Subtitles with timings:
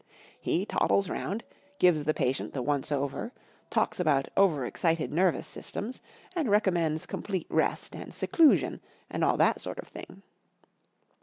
[0.39, 1.43] He toddles round,
[1.77, 3.33] gives the patient the once over,
[3.69, 6.01] talks about * over¬ excited nervous systems,
[6.35, 10.23] and recommends complete rest and seclusion and all that sort of tiling.